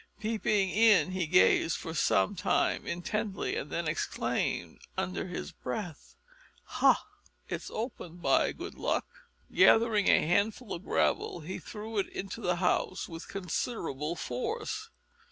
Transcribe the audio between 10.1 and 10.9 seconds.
handful of